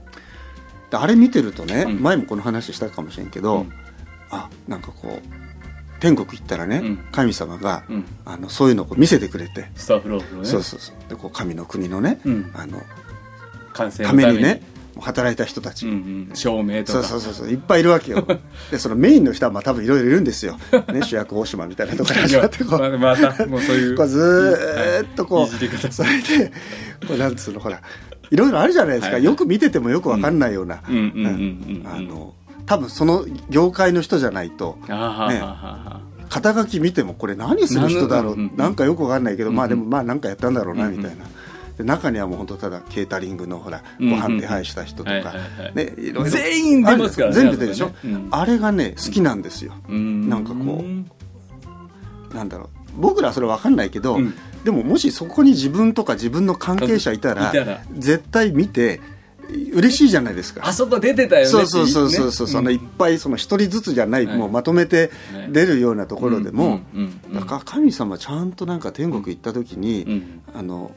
[0.90, 2.02] であれ見てるとね、うん。
[2.02, 3.72] 前もこの話したかもしれんけど、うん
[4.32, 5.42] あなんかこう
[6.00, 6.96] 天国行ったらね、うん。
[7.12, 8.04] 神様が、うん。
[8.24, 10.48] あのそういうのをこう見せてくれて、スタッフロールのね。
[10.48, 10.96] そうそうそう。
[11.08, 12.50] でこう神の国のね、うん。
[12.54, 12.82] あの
[13.72, 14.42] 完成のために。
[14.42, 14.62] ね
[14.96, 16.36] もう働いた人たち、うんうん。
[16.36, 17.04] 照明とか。
[17.04, 17.48] そうそうそうそう。
[17.50, 18.26] いっぱいいるわけよ。
[18.72, 20.58] でそのメインの人はまあ多分いろいろいるんですよ、
[20.92, 22.78] ね、 主役大島みたいなところから始まってこう。
[22.98, 25.88] ままたもうそういうこうずーっとこいじり方。
[25.88, 26.52] うそれで
[27.06, 27.80] こうなんつうのほら
[28.30, 31.82] いろいろあるじゃないですか、はいよく見ててもよくわかんないような、うんうんうんうん。
[31.84, 31.86] うん。
[31.86, 32.34] あの
[32.66, 35.42] 多分その業界の人じゃないとね
[36.28, 39.70] 肩書き見てもこれ何する人だろうなんかよくわかんないけど、まあうん。
[39.70, 41.26] でもまあなんかやったんだろうなうんみたいな。
[41.76, 45.34] で中にはもう本当ただケータリングのほらうんご飯手配した人とか
[46.26, 47.86] 全員出ますからね全部出るでしょ？
[47.88, 47.94] ね。
[48.04, 48.28] うん。
[48.30, 49.74] あれがね好きなんですよ。
[49.88, 50.28] うん。
[50.28, 50.84] なんかこ
[52.32, 52.68] うなんだろう。
[52.96, 54.34] 僕らはそれわかんないけどうん。
[54.64, 57.82] でももしそこに自分とか自分の関係者いたらいたら。
[57.98, 59.00] 絶対見て
[59.72, 60.62] 嬉しいじゃないですか。
[60.64, 61.48] あそこ出てたよね。
[61.48, 64.36] そうそうそうそうそう、っていそのいっぱいその一人ずつじゃない、はい。
[64.36, 70.42] もうまとめてね出るようなところでも、うんうんうんだから神様ちゃんとなんか天国行った時に、うん。
[70.54, 70.94] あの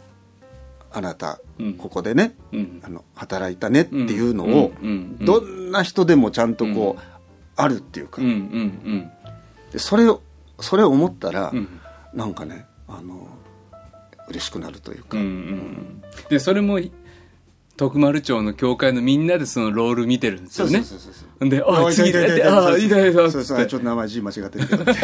[0.92, 1.74] あなた、うん。
[1.74, 2.82] ここでねうん。
[2.84, 7.02] あの働いたねっていうのを、うんうんうんどんな人でもちゃんとこう、
[7.56, 9.12] あるっていうか、うんうん
[9.72, 10.22] でそれを
[10.60, 11.80] それを思ったら、うんうん。
[12.14, 13.28] なんかねあの
[14.30, 16.04] 嬉しくなるというか、うんうん。
[16.30, 16.80] でそれも
[17.78, 20.82] 徳丸町の教会のみんなでそのロール見てるんですよね。
[20.84, 23.08] そうそうそうそうであ次だいたいたいいた。
[23.08, 23.66] いたそうそう。
[23.66, 24.86] ちょっと名前字間違ってるけど。
[24.88, 24.96] 間違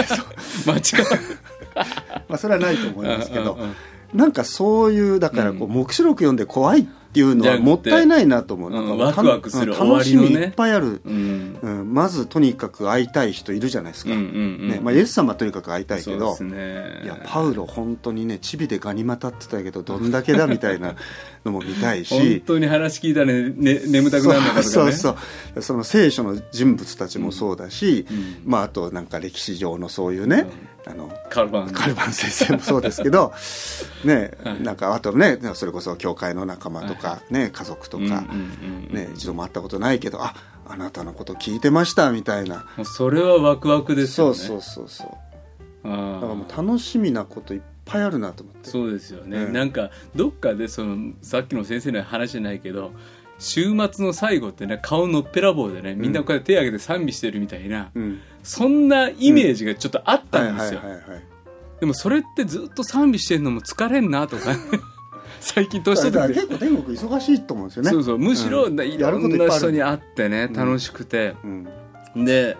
[2.30, 3.54] まあそれはないと思いますけど。
[3.54, 3.76] うんうんうん
[4.14, 8.70] なんかそういうだからこう黙示録読んで怖いっていうのはもったいないなと思う。
[8.70, 9.26] うんなんかワク
[9.58, 11.60] ワ楽しみいっぱいある、うん。
[11.62, 14.28] うん、まずとにかく会いたい人いるじゃないですか、うんうんう
[14.66, 17.02] んねまあ、イエス様はとにかく会いたいけどね。
[17.04, 20.96] いやパウロ本当にねチビでガニ股ってたけどどんだけだみたいな
[21.44, 24.64] のも見たい本し当に話聞いたらねね眠たくなるのかとかね。
[24.64, 25.10] そうそ
[25.58, 30.48] うその聖書の人物たちもそうだし、うんまあ、あとなんか歴史上のそういうね、
[30.86, 31.72] あのカルバン。
[31.72, 33.34] カルバン先生もそうですけど
[34.04, 34.62] ね、はい。
[34.62, 38.20] なんかあとねそれこそ教会の仲間とか、ね家族とか、うんうんうん
[38.90, 38.96] うん。
[38.96, 40.34] ね、一度も会ったことないけどあ
[40.68, 44.36] あなたのこと聞いてましたみたいな、それはワクワクですよね。
[44.36, 45.18] そうそうそうそ
[45.84, 45.88] う。
[45.88, 48.70] あだーからもう楽しみなこといっぱいあるなと思って。
[48.70, 49.54] そうですよね、うん。
[49.54, 52.92] なんかどっかでそのさっきの先生の話じゃないけど
[53.42, 58.22] 週末の最後ってね顔のっぺらぼうでねみんなこうやって手挙げて賛美してるみたいな、うん。
[58.44, 61.24] そんなイメージがちょっとあったんですよ、はいはいはいはい。
[61.80, 64.60] でもそれってずっと賛美してるのも疲れんなとかね。
[65.42, 67.90] 最近年だから取って結構天国忙しいと思うんですよね。
[67.90, 68.20] そうそう。
[68.20, 69.60] むしろ、うんいやろんなることいっぱいある。
[69.60, 71.48] 人に会ってね楽しくて、う
[72.20, 72.26] ん。
[72.26, 72.58] で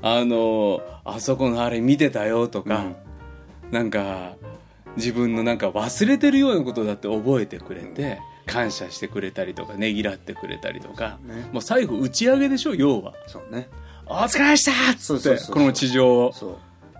[0.00, 2.86] あのあそこのあれ見てたよとか、
[3.70, 4.36] なんか
[4.96, 8.20] 自分のなんか忘れてるようなことだって覚えてくれて、
[8.52, 11.48] 感謝してくれたりとかねぎらってくれたりとか、ね。
[11.52, 13.14] もう最後打ち上げでしょ要は。
[13.26, 13.68] そうね
[14.06, 16.32] 「お疲れした!」っつそうそうそうってこの地上を。
[16.32, 16.58] そ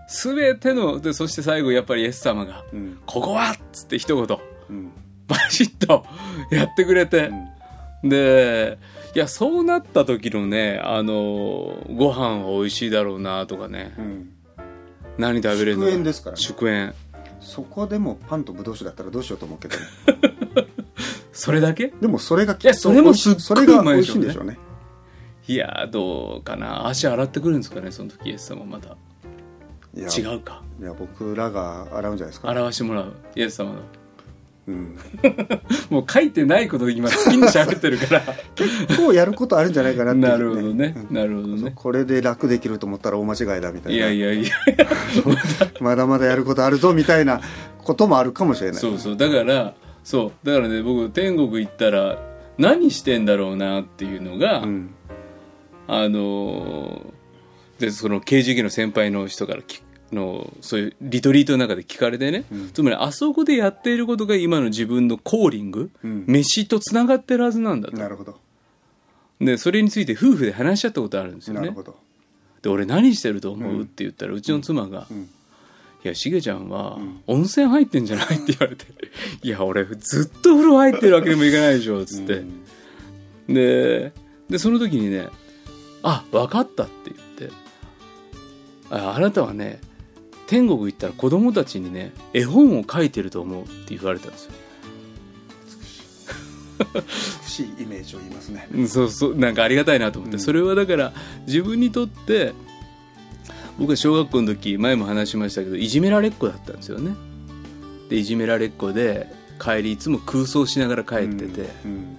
[0.08, 4.38] 全てのでそして最後やっぱりイエス様がううん「ここは!」っつって一言
[4.70, 4.90] うん。
[5.28, 6.04] バシッと
[6.50, 7.30] やってくれて、
[8.02, 8.78] で
[9.14, 14.28] いやそうなった時のねあのご飯は美味しいだろうなとかねうん。
[15.18, 16.42] 何食べれるの祝宴ですからね。
[16.42, 16.94] 祝宴。
[17.40, 19.82] そこでもパンとブドウ酒だったらどうしようと思うけどね
[21.32, 21.92] それだけ？
[22.00, 24.58] でもそれがきいやそれもすっごいそれが美味しいんでしょうね。
[25.48, 26.86] いやどうかな。
[26.86, 28.96] 足洗ってくるんですかねその時イエス様まだ
[29.94, 30.62] いや違うか。
[30.80, 32.48] いや僕らが洗うんじゃないですか。
[32.50, 33.12] 洗わしてもらう。
[33.34, 33.76] イエス様の。
[34.68, 34.96] うん。
[35.90, 38.22] もう書いてないことを今好きに喋ってるから。
[38.54, 40.94] 結構やることあるんじゃないかなっていうなるほどね。
[41.10, 41.16] うん。
[41.16, 41.72] なるほどね。
[41.74, 43.98] これで楽できると思ったら大間違いだみたいな。
[43.98, 44.50] いやいやいや。
[45.80, 47.40] まだまだやることあるぞみたいな
[47.82, 48.80] こともあるかもしれない。
[48.80, 49.16] そうそう。
[49.16, 50.46] だからそう。
[50.46, 52.18] だからね僕天国行ったら
[52.58, 54.94] 何してんだろうなっていうのが、うん。
[55.88, 57.12] あのー
[57.78, 62.70] でその KGK の先輩の人から聞のそういうリトリートの中で聞かれてね、うん。
[62.70, 66.24] つまりあそこでやっていることが今の自分のコーリング、うん。
[66.28, 67.96] 飯とつながってるはずなんだと。
[67.96, 68.38] なるほど。
[69.40, 71.60] でそれについて夫婦で話し合ったことあるんですよね。
[71.62, 71.96] なるほど。
[72.62, 73.82] で俺何してると思う、うん。
[73.82, 75.28] って言ったらうちの妻が「うん
[76.04, 77.22] いやしげちゃんはん。
[77.26, 78.86] 温泉入ってんじゃない?」って言われて
[79.42, 82.44] 「いや俺ずっと風呂入ってるわけにもいかないでしょ」つって、
[83.48, 83.54] うん。
[83.54, 84.12] で
[84.50, 85.28] でその時にね
[86.02, 87.54] 「あ分かった」って言って。
[88.90, 89.80] あ「あなたはね
[90.46, 94.52] 天国行ったら子供たちにね絵本を書いてると思う」って言われたんですよ。
[97.44, 97.66] 美しい。
[97.84, 98.68] イメージを言いますね。
[98.74, 99.36] うんそうそう。
[99.36, 100.42] なんかありがたいなと思って、うん。
[100.42, 101.12] それはだから
[101.46, 102.52] 自分にとって
[103.78, 107.14] 僕は小学校の時前も話しましたけどいじめられっ子だったんですよね。
[108.08, 109.28] でいじめられっ子で
[109.60, 112.18] 帰りいつも空想しながら帰ってて、うん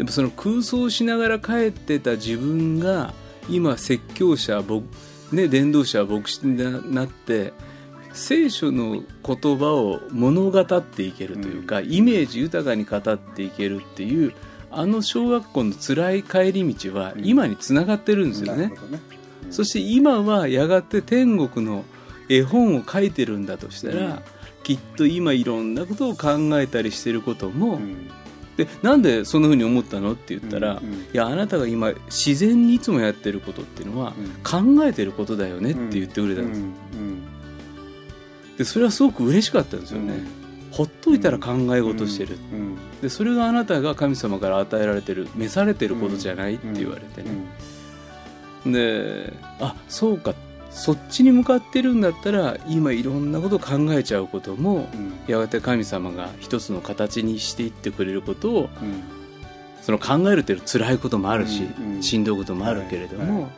[0.00, 3.12] でもその空想しながら帰ってた自分が
[3.50, 4.82] 今説教者牧
[5.30, 6.56] ね伝道者牧師に
[6.94, 7.52] なって
[8.14, 14.32] 聖書の言葉を物語っていけるというか、イメージ豊かに語っていけるっていう
[14.70, 18.74] あの小学校の辛い帰り道は今につながってるんですよね、ね
[19.50, 21.84] そして今はやがて天国の
[22.28, 24.18] 絵本を書いてるんだとしたら、うん。
[24.62, 26.28] きっと今いろんなことを考
[26.60, 28.10] えたりしてることも、うん。
[28.56, 34.12] でなんでそんな風に思ったのって言ったら、うんうんいやあなたが今自然にいつもやってることっていうのは、
[34.44, 37.22] 考えてることだよねって言ってくれたんです、うん。
[38.58, 40.22] でそれはすごく嬉しかったんですよね、
[40.70, 42.76] ほっといたら考え事してる、うん。
[43.00, 47.30] でそれがあなたが神様から与えられてる召されてることじゃないって言われてね、
[48.66, 50.34] であそうか。
[50.70, 55.12] そっちに向かってるんだったら今いろんなことを考えちゃうこともうん。
[55.26, 59.02] やがて神様が一つの形にしていってくれることをうん。
[59.82, 61.66] その考えるっていう辛いこともあるし、
[62.02, 63.50] しんどいこともあるけれども、はい。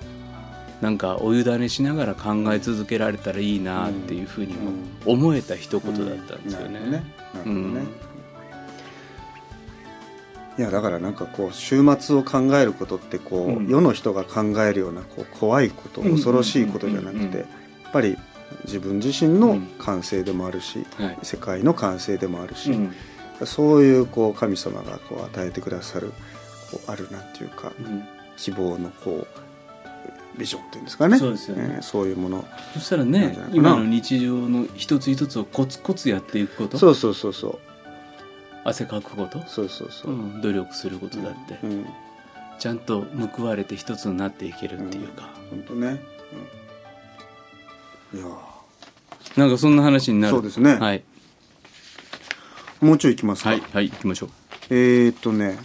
[0.80, 4.72] なんかお委ねしながら考え続けられたらいいなっていうふうにも
[5.04, 7.04] 思えた一言だったんですよね、
[7.44, 7.88] うん
[10.58, 13.68] いやだからなんかこう週末を考えることってこう、うん。
[13.68, 16.12] 世の人が考えるようなこう怖いことうん。
[16.12, 17.28] 恐ろしいことじゃなくうん。
[17.30, 18.18] てやっぱり
[18.64, 21.18] 自分自身の完成でもあるし、はい。
[21.22, 23.46] 世界の完成でもあるし、うん。
[23.46, 26.12] そういうこう神様がこう与えてくださる
[26.70, 28.04] こうあるなんていうかうん。
[28.36, 29.26] 希望のこ
[30.36, 31.18] うビジョンっていうんですかね。
[31.18, 31.76] そうですよね。
[31.76, 32.44] えーそういうもの。
[32.74, 36.78] そしたらね今の日常の一つ一つをコツコツやっていくこと。
[36.78, 37.58] そうそうそうそう
[38.64, 40.12] 汗かくこと、そうそうそう。
[40.12, 41.86] う、ん、努力することだって、うん。
[42.58, 43.04] ちゃんと
[43.36, 46.00] 報われて一つになっていけるっていうか、本当ね、
[48.12, 48.18] うん。
[48.20, 48.28] いや
[49.36, 50.34] なんかそんな話になる。
[50.34, 50.74] そうですね。
[50.76, 51.02] はい。
[52.82, 54.28] ーもうちょい行きますか、はいはい行きましょ
[54.70, 55.58] えー、っとね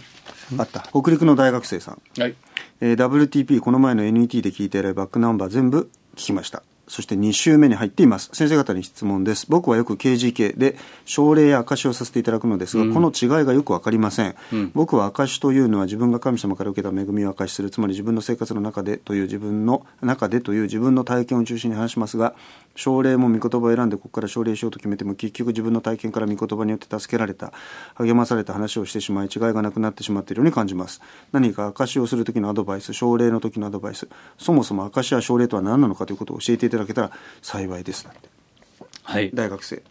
[0.56, 0.80] あった。
[0.92, 2.34] 北陸の大学生さん、うはい。
[2.80, 8.30] えー WTP この前の NET で聞いているバックナンバー全部聞きましたそして2週目に入っています。
[8.32, 9.46] 先生方に質問です。
[9.48, 12.94] 僕はよく KGK で症例や証しをさせていただくのですが、うん。
[12.94, 14.70] この違いがよく分かりません、うん。
[14.74, 22.34] 僕は証しというのは自分が神様から受けた恵みを証しするつまり自分の生活の中でという自分の中でという自分の体験を中心に話しますが
[22.74, 27.52] 症例も御言葉を選んでここから症例しようと決めても結局自分の体験から御言葉によって助けられた
[27.96, 31.00] 励まされた話をしてしまい違いがなくなってしまっているように感じます。
[31.32, 37.10] 何か証しをする時のアドバイス症例の時のアドバイスそもそも証しや症例とは何なのかということを教えていただけたら
[37.42, 38.28] 幸いですだって。
[39.02, 39.30] はい。
[39.32, 39.82] 大学生。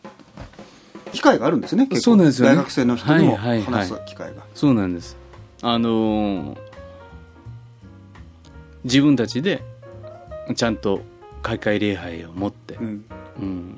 [1.13, 2.03] 機会があるんですね結構。
[2.03, 2.55] そうなんですよね。
[2.55, 3.85] 大学生の人にもはいはいはい。
[3.85, 5.17] 話す機会が、そうなんです。
[5.61, 6.67] あのー
[8.83, 9.61] 自分たちで
[10.55, 11.01] ちゃんと
[11.41, 13.05] 開会礼拝を持って、うん。
[13.39, 13.77] うん、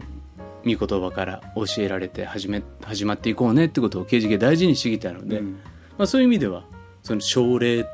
[0.66, 5.60] 御言葉から教えられて始め始まっていこうねってことを刑事が大事にしてきたので、うん。
[5.98, 6.64] まあ、そういう意味では
[7.04, 7.86] その奨励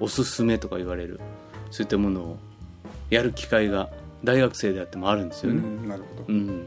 [0.00, 1.20] おすすめとか言われる
[1.70, 2.38] そういったものを
[3.08, 3.88] やる機会が
[4.24, 6.66] 大学生であってもあるんですよね、うんなるほど、うん。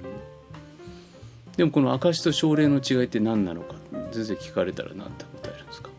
[1.57, 3.75] でもこの証と奨励の違いって何なのか
[4.11, 5.89] 先生聞かれたら何て答えるんですか？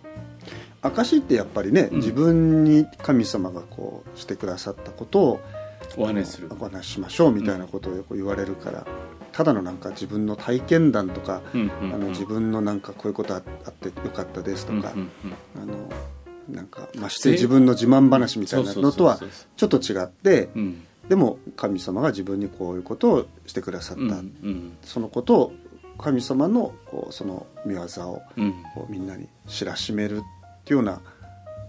[0.83, 1.97] 証ってやっぱりね、うん。
[1.97, 5.40] 自分に神様がこうしてくださったことを
[5.97, 6.49] お話しする。
[6.59, 8.87] お話ししましょうみたいなことをよく言われるから、
[9.33, 15.90] ただのなんか自分の体験談とか、あの自分のなんかこういうことああってよかったですとか、あの
[16.49, 19.18] なんかまして自分の自慢話みたいなのとは
[19.57, 24.11] ちょっと違ってそううんでも神様が自分にこういうことをしてくださった、うんう
[24.49, 24.77] ん。
[24.83, 25.53] そのことを
[25.99, 28.53] 神様のこうその見業をうん。
[28.75, 30.21] こうみんなに知らしめるっ
[30.64, 31.01] ていうような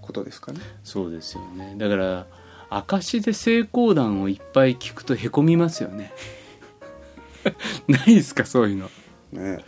[0.02, 0.60] ことですかね。
[0.84, 1.76] そうですよね。
[1.78, 2.28] だから
[2.70, 6.12] 証で成功談をいっぱい聞くとへこみますよね。
[7.88, 8.90] ないですかそういうの。
[9.32, 9.64] ね。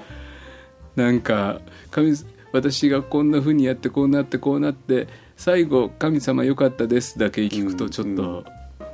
[0.96, 2.14] なんか神
[2.52, 5.08] 私がこんな風にやってこうなってこうなって
[5.38, 8.44] 最後「神様良かったです」だけ聞くとちょっと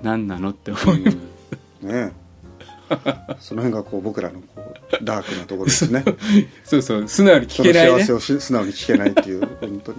[0.01, 1.17] 何なのって思います、
[1.81, 2.11] ね
[3.39, 6.03] その辺がこう僕らのこうダークなところですね。
[6.63, 7.99] そうそう素直に聞けないね。
[7.99, 9.97] 幸せをし素直に聞けないっていう本当に。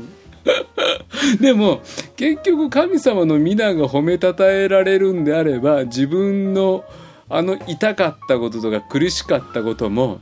[1.41, 1.83] でも
[2.17, 6.85] 結局神様の皆が褒めたたえられるんであれば自分の
[7.29, 10.21] あの痛かったこととか苦しかったことも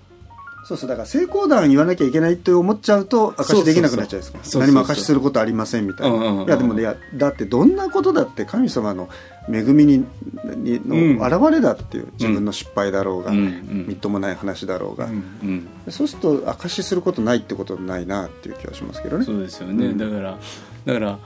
[0.64, 6.48] そうそうだから成功談言わなきゃいけないって思っちゃうと証しできなくなっちゃうんです何も証しすることありませんみたいな、うんうんうん。
[6.48, 9.08] いやでもねいやだってどんなことだって神様の
[9.48, 10.04] 恵みに
[10.44, 19.24] の現れだっていう自分の失敗だろうが、みっともない話だろうが、うんそうすると証しすることないってことないなっていう気がしますけどね。
[19.24, 19.98] そうですよね、うん。
[19.98, 20.38] だから
[20.84, 21.18] だから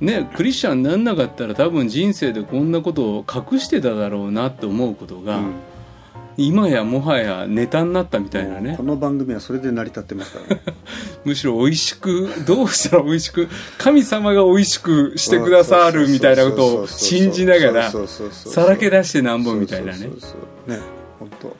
[0.00, 5.52] ねクリスチャンになんなかったら多分人生でこんなことを隠してただろうなって思うことが、うん
[6.36, 8.76] 今やもはやネタになったみたいなね。
[8.76, 10.62] この番組はそれで成り立ってますからね。
[11.24, 19.98] むしろ美味しくどうしたら美味しく神様が美味しだかしてくださるみたいなことを信じながらさらけ出してなんぼみたいなね。
[19.98, 20.30] そうそうそう
[20.66, 20.80] そうね
[21.18, 21.48] 本当。
[21.48, 21.56] だか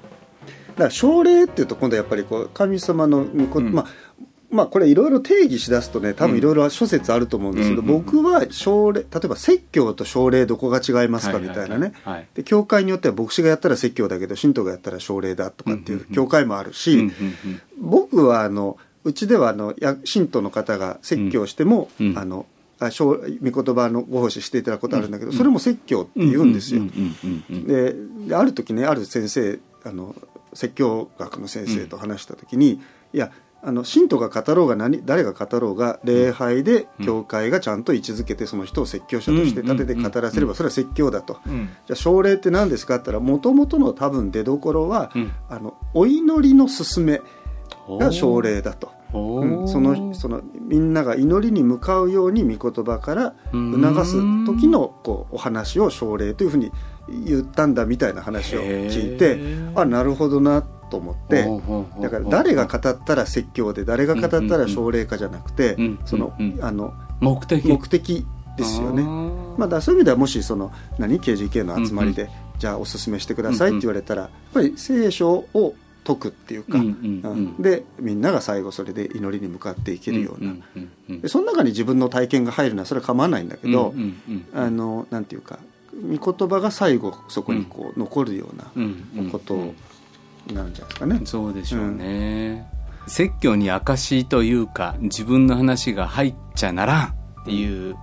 [0.84, 3.72] ら奨励っていうと今度やっぱりこう神様の御こ、うん。
[3.72, 3.86] まあ
[4.54, 11.92] まあこれいろいろ定義しだすとね多分いろいろ諸説あると思うんですけど、うん僕は奨励例えば説教と奨励どこが違いますかみたいなね。
[12.04, 17.12] はいで教会によっては牧師がやったら説教だけど神道がやったら奨励だとかっていう教会もあるし、うんうん
[17.80, 22.18] 僕はあのうちではあのや信徒の方が説教しても、うんうん。
[22.18, 22.46] あの
[22.80, 23.16] 御
[23.62, 26.82] 言葉のご奉仕していただくことあるんだけど、うんそれも説教って言うんですよ。
[27.50, 27.94] で
[28.34, 30.14] ある時ねある先生あの
[30.54, 32.80] 説教学の先生と話した時に、
[33.12, 33.30] いや
[33.66, 41.70] あの信徒が語ろうが何誰が語ろうが礼拝で教会がちゃんと位置づけてその人を説教者として立てて語らせればそれは説教だと、うん。
[41.86, 45.32] じゃあ奨励って何ですかって言ったらもともとの多分出どころは、うん。
[45.48, 47.20] あのお祈りの勧め
[47.88, 48.92] が奨励だと。
[49.14, 49.68] うん。
[49.68, 56.70] そのそのみんなが祈りに向かうように御言葉から促す時のこうお話を奨励というふうに
[57.08, 59.38] 言ったんだみたいな話を聞いて
[59.74, 60.64] あなるほどな
[60.94, 66.58] と思ってだから誰が語ったら説教で誰が語ったら奨励かじゃなくてうんそのうん。
[66.62, 67.66] あの目的。
[67.66, 68.26] 目的
[68.56, 69.02] ですよね。
[69.56, 72.28] まあ、だそういう意味ではもしその何？KGK の集まりで、
[72.58, 75.74] じゃあおすすめしてくださいって言われたら、やっぱり聖書を
[76.04, 77.32] 解くっていうか、うんうんうん。
[77.32, 77.62] うん。
[77.62, 85.58] でみんなが最後それで祈りに向かっていけるような、んうんうんでその中に自分の体験が入るのはそれは構わないんだけど、うんうんうんあのなんていうか
[85.94, 89.74] 御言葉が最後そこにこう残るようなうんうんことに
[90.52, 91.20] なるんじゃないですかね。
[91.24, 92.68] そうでしょうね、
[93.06, 97.06] 説教に証というか自分の話が入っちゃならん
[97.42, 97.96] っていう、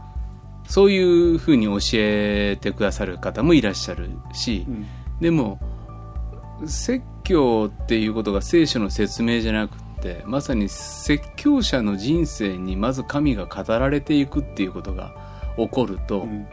[0.67, 4.87] そういうふうに教えてくださる方もいらっしゃるし、うん。
[5.19, 5.59] でも
[6.65, 15.13] 説教っていうことが聖書の説明じゃなくってまさに説教者の人生にまず神が語られていくっていうことが
[15.57, 16.47] 起こると、うん。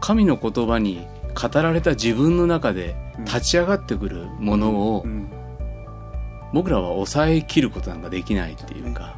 [0.00, 5.28] 神の言葉に語られた自分の中で立ち上がってくるものを、うん。
[6.54, 9.16] 僕らは抑えきることなんかできないっていうか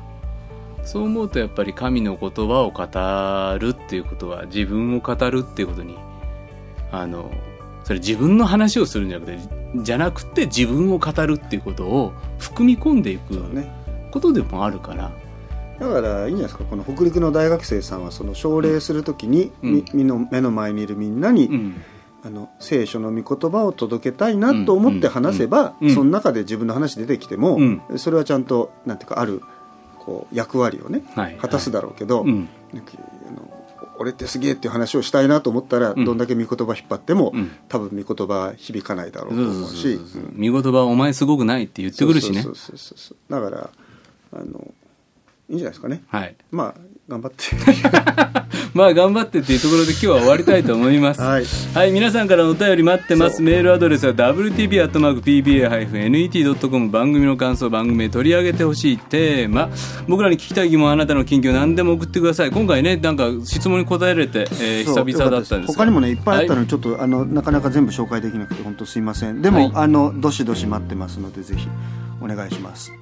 [0.82, 5.98] そう思うとやっぱり神の言葉を語るっていうことは自分を語るっていうことに
[6.90, 7.30] あの
[7.84, 9.38] それ自分の話をするんじゃなくて
[9.82, 13.34] じゃなくて自分を語るっていうことを含み込んでいく
[14.10, 15.12] ことでもあるから、
[15.78, 19.74] だからいいんじゃないですかこの北陸の大学生さんはその奨励するときに、うん。
[19.74, 21.82] みみの目の前にいるみんなに、うん
[22.22, 27.82] あの聖書の御言葉を届けたいなと思って話せば、その中で自分の話出てきても、うん。
[27.98, 29.42] それはちゃんとなんていうかある
[29.98, 31.36] こう役割をねはい。
[31.36, 32.24] 果たすだろうけど、
[33.98, 36.04] 俺ってすげえっていう話をしたいなと思ったら、うん。
[36.04, 37.52] どんだけ御言葉引っ張っても、うん。
[37.68, 41.64] 多分御言葉は響かないだろうと思うしそううん見言葉お前すごくない？
[41.64, 42.44] って言ってくるしね。
[43.30, 43.70] だから
[44.32, 44.74] あの
[45.48, 46.02] いいんじゃないですかね。
[46.08, 46.34] はい。
[46.50, 47.44] まあ頑張って。
[48.74, 51.22] まあ頑張ってっていうところで今日は終わりたいと思います。
[51.22, 51.46] はい。
[51.72, 53.40] はい、皆さんからのお便り待ってます。
[53.40, 59.70] メールアドレスは wtb.pba-net.com 番組の感想、番組で取り上げてほしいテーマ、
[60.08, 62.50] 僕らに聞きたい疑問、あなたの近況何でも送ってください。
[62.50, 65.78] 今回ね、なんか質問に答えれて、えー久々だったんですが。
[65.78, 69.40] 他にもねいっぱいあったのはにちょっと、あのなかなか全部紹介できなくて本当すいません。
[69.40, 69.70] でも、はい。
[69.74, 71.68] あのどしどし待ってますのでぜひ
[72.20, 72.92] お願いします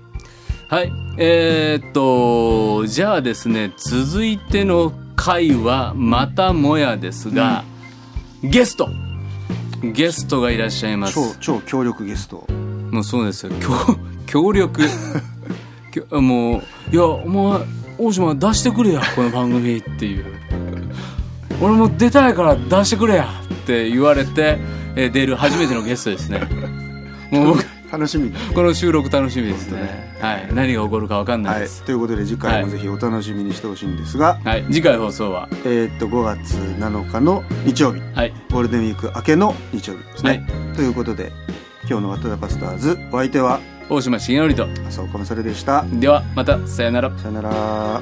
[0.69, 7.65] はい、えーっと、じゃあですね、続いての回はまたもやですが、
[8.43, 8.89] ゲスト。
[9.83, 11.39] ゲストがいらっしゃいます。
[11.39, 12.47] 超超強力ゲスト。
[12.91, 13.53] もうそうですよ。
[13.61, 14.83] 強強力。
[16.11, 16.63] もう
[16.93, 17.61] いやお前
[17.99, 20.25] 大島出してくれやこの番組っていう。
[21.61, 24.59] 俺も出たいから出してくれやって言われて、
[24.97, 26.41] えー出る初めてのゲストですね。
[27.31, 28.35] もう僕楽しみに。
[28.55, 30.17] この収録楽しみですね。
[30.21, 30.49] はい。
[30.53, 31.63] 何が起こるか分かんないはい。
[31.63, 35.49] です、ということで次回もぜひお楽しみにしてほしいんですが、はい、次回放送は？
[35.65, 38.01] えーっと5月7日の日曜日。
[38.15, 38.33] はい。
[38.51, 40.77] ゴールデンウィーク明けの日曜日ですね、はい。
[40.77, 41.31] ということで
[41.89, 43.61] 今日の「ワット・ザ・パスターズ」お相手は？
[43.89, 44.67] 大島重則と。
[44.89, 45.85] 浅岡勝でした。
[45.93, 46.67] ではまた。
[46.67, 47.17] さよなら。
[47.19, 48.01] さよなら。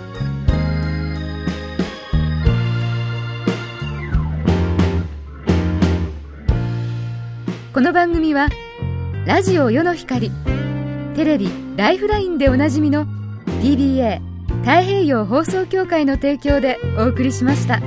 [7.75, 8.49] この番組は
[9.25, 10.33] ラジオ世の光
[11.15, 13.07] テレビ「ライフライン」でおなじみの
[13.63, 14.21] PBA
[14.65, 17.81] 太平洋放送協会の提供でお送りしました。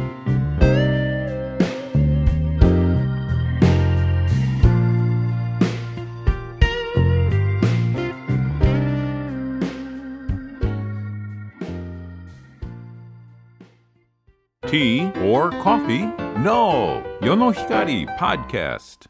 [14.68, 16.06] Tea or coffee?
[16.42, 17.04] No.
[17.22, 19.08] Yonohikari Podcast.